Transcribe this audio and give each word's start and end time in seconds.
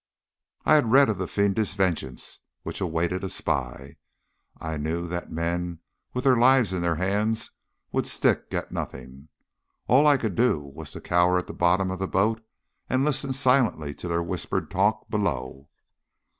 I 0.65 0.73
had 0.73 0.91
read 0.91 1.09
of 1.09 1.19
the 1.19 1.27
fiendish 1.27 1.75
vengeance 1.75 2.39
which 2.63 2.81
awaited 2.81 3.23
a 3.23 3.29
spy. 3.29 3.97
I 4.59 4.75
knew 4.77 5.05
that 5.05 5.31
men 5.31 5.77
with 6.15 6.23
their 6.23 6.37
lives 6.37 6.73
in 6.73 6.81
their 6.81 6.95
hands 6.95 7.51
would 7.91 8.07
stick 8.07 8.51
at 8.51 8.71
nothing. 8.71 9.27
All 9.87 10.07
I 10.07 10.17
could 10.17 10.33
do 10.33 10.59
was 10.61 10.91
to 10.93 11.01
cower 11.01 11.37
at 11.37 11.45
the 11.45 11.53
bottom 11.53 11.91
of 11.91 11.99
the 11.99 12.07
boat 12.07 12.43
and 12.89 13.05
listen 13.05 13.31
silently 13.31 13.93
to 13.93 14.07
their 14.07 14.23
whispered 14.23 14.71
talk 14.71 15.07
below. 15.07 15.69